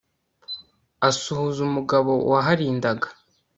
asuhuza 1.07 1.59
umugabo 1.67 2.11
waharindaga 2.31 3.07